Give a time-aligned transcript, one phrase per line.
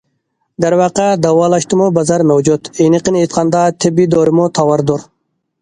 [0.63, 5.07] دەرۋەقە، داۋالاشتىمۇ بازار مەۋجۇت، ئېنىقىنى ئېيتقاندا تېببىي دورىمۇ تاۋاردۇر.